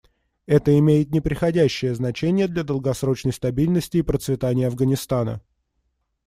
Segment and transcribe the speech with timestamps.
[0.47, 5.41] Это имеет непреходящее значение для долгосрочной стабильности и процветания Афганистана.